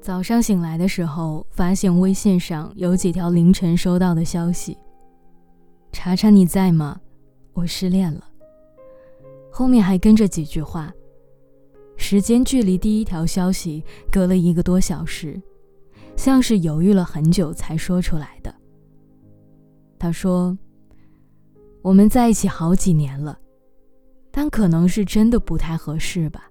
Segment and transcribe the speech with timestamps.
[0.00, 4.78] 早上醒来的时候，发现微信上有几条凌晨收到的消息
[5.92, 7.00] ：“查查你在吗？
[7.52, 8.24] 我失恋了。”
[9.52, 10.92] 后面还跟着几句话。
[11.96, 15.40] 时间距离第一条消息隔了一个多小时，
[16.16, 18.54] 像是犹豫了很久才说出来的。
[19.98, 20.56] 他说
[21.82, 23.36] ：“我们在一起好几年了，
[24.30, 26.48] 但可能是真的不太合适吧。”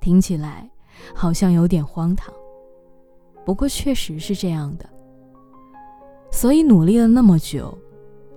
[0.00, 0.70] 听起来
[1.14, 2.32] 好像有点荒唐，
[3.44, 4.88] 不过确实是这样的。
[6.30, 7.76] 所以努力了那么久，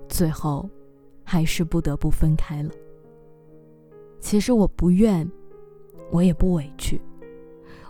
[0.08, 0.68] 最后
[1.24, 2.70] 还是不得不分开了。
[4.20, 5.30] 其实我不怨。
[6.12, 7.00] 我也不委屈，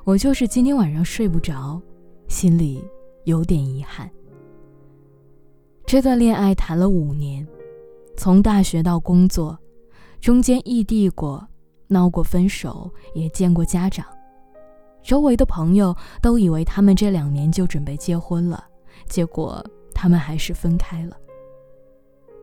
[0.05, 1.80] 我就是今天晚上睡不着，
[2.29, 2.84] 心里
[3.24, 4.10] 有点遗憾。
[5.87, 7.48] 这段恋爱谈了五年，
[8.18, 9.59] 从大学到工作，
[10.21, 11.48] 中间异地过，
[11.87, 14.05] 闹过分手，也见过家长。
[15.02, 18.65] 周围的朋友都以为他们这两年就准备结婚了，
[19.09, 21.16] 结果他们还是分开了。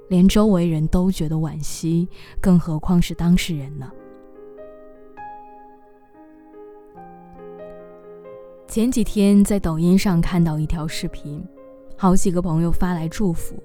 [0.09, 2.07] 连周围人都觉得惋惜，
[2.41, 3.91] 更何况是当事人呢？
[8.67, 11.43] 前几天在抖音上看到一条视频，
[11.97, 13.61] 好几个朋友发来祝福，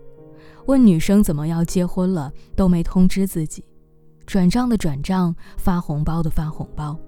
[0.67, 3.65] 问女生怎么要结婚了都没通知自己，
[4.27, 6.99] 转账的转账，发红包的发红包，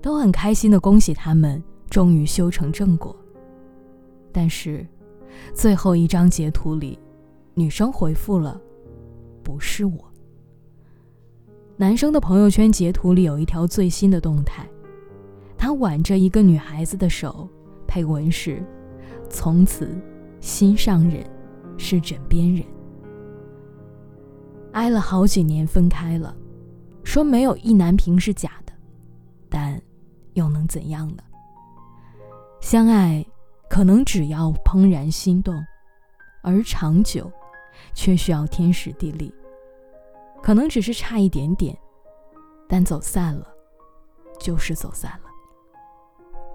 [0.00, 3.14] 都很开心的恭喜他们终于修成正果。
[4.32, 4.86] 但是，
[5.54, 6.98] 最后一张截图里，
[7.54, 8.60] 女生回复了
[9.42, 10.12] ：“不是我。”
[11.76, 14.68] 男生的朋友圈截图里有一条最新的动态。
[15.56, 17.48] 他挽着一个女孩子的手，
[17.86, 18.62] 配文是
[19.28, 19.90] ：“从此，
[20.40, 21.24] 心上人
[21.76, 22.64] 是枕边人。”
[24.72, 26.34] 挨了好几年，分开了，
[27.02, 28.59] 说没有意难平是假，
[30.34, 31.22] 又能怎样呢？
[32.60, 33.24] 相爱
[33.68, 35.54] 可能只要怦然心动，
[36.42, 37.30] 而长久，
[37.94, 39.34] 却需要天时地利。
[40.42, 41.76] 可能只是差一点点，
[42.68, 43.46] 但走散了，
[44.38, 45.30] 就是走散了。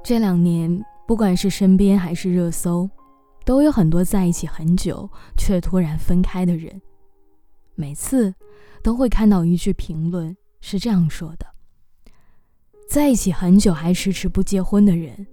[0.03, 2.89] 这两年，不管是身边还是热搜，
[3.45, 6.81] 都有很多在一起很久却突然分开的人。
[7.75, 8.33] 每次
[8.83, 11.45] 都会看到一句评论是这样说的
[12.95, 15.27] ：“在一起很久还迟迟不结婚的人，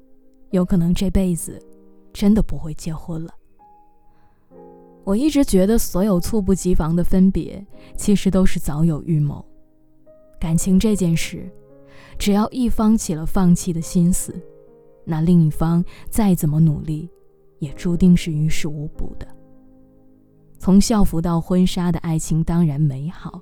[0.50, 1.64] 有可能这辈子
[2.12, 3.32] 真的不会结婚了。”
[5.06, 7.64] 我一直觉得，所有猝不及防的分别，
[7.96, 9.44] 其实都是早有预谋。
[10.40, 11.48] 感情这件事，
[12.18, 14.34] 只要一方起了放弃的心思。
[15.04, 17.08] 那另一方再怎么努力，
[17.60, 19.28] 也注定是于事无补的。
[20.58, 23.40] 从校服到婚纱的爱情当然美好，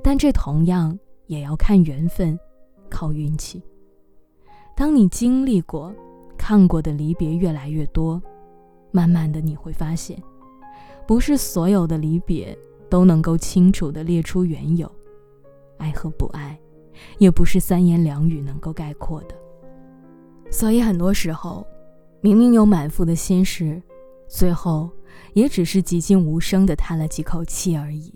[0.00, 2.38] 但这同样也要看缘分，
[2.92, 3.62] 靠运气。
[4.76, 5.92] 当你经历过、
[6.36, 8.20] 看过的离别越来越多，
[8.90, 10.22] 慢慢的你会发现，
[11.06, 12.56] 不是所有的离别
[12.90, 14.90] 都能够清楚的列出缘由，
[15.78, 16.58] 爱和不爱，
[17.18, 19.34] 也不是三言两语能够概括的。
[20.50, 21.66] 所以很多时候，
[22.20, 23.80] 明明有满腹的心事，
[24.28, 24.90] 最后
[25.32, 28.12] 也只是寂静无声的叹了几口气而已。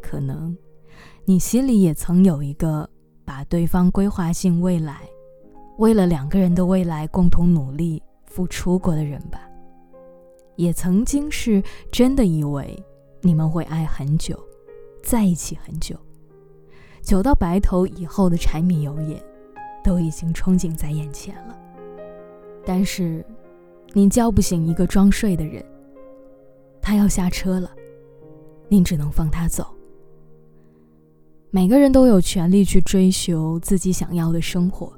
[0.00, 0.56] 可能，
[1.24, 2.88] 你心里也曾有一个
[3.24, 5.00] 把对方规划进未来，
[5.78, 9.48] 为了两个人的未来共同努力付出过的人吧。
[10.56, 12.80] 也曾经是真的以为
[13.20, 14.38] 你们会爱很久，
[15.02, 15.96] 在一起很久，
[17.02, 19.20] 久到白头以后的柴米油盐。
[19.82, 21.54] 都已经憧憬在眼前了，
[22.64, 23.22] 但是，
[23.92, 25.62] 你叫不醒一个装睡的人。
[26.80, 27.70] 他要下车了，
[28.66, 29.66] 你只能放他走。
[31.54, 34.92] 每个人都有权利去追求自己想要的生活，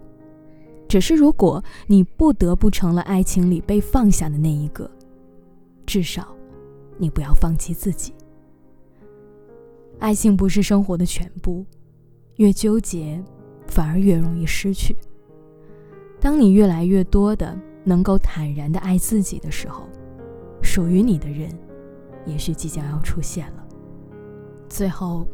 [0.88, 4.90] 只是如果你不得不成了爱情里被放下的那一个，
[5.84, 6.34] 至少，
[6.96, 8.14] 你不要放弃自己。
[9.98, 11.62] 爱情不是生活的全部，
[12.36, 13.22] 越纠结。
[13.66, 14.96] 反而越容易失去。
[16.20, 19.82] 当你越来越多的能够坦然的爱自己的时候，
[20.62, 21.50] 属于你的人，
[22.24, 23.66] 也许即将要出现了。
[24.68, 25.26] 最后，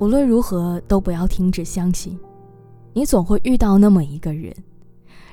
[0.00, 2.18] 无论如何都不要停止相信，
[2.94, 4.50] 你总会遇到那么一个人，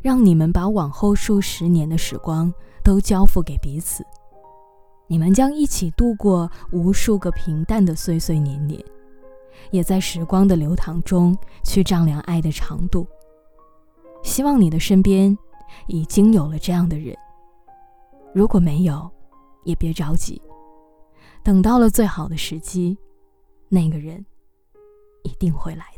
[0.02, 2.54] 让你们把往后数十年的时光
[2.84, 4.06] 都交付给彼此，
[5.08, 8.84] 你们将一起度过无数个平淡的岁岁年年。
[9.72, 13.08] 也在时光的流淌中去丈量爱的长度。
[14.22, 15.36] 希望你的身边
[15.88, 17.16] 已经有了这样的人。
[18.34, 19.10] 如果没有，
[19.64, 20.42] 也别着急，
[21.42, 22.98] 等到了最好的时机，
[23.70, 24.24] 那个人
[25.28, 25.97] 一定会来。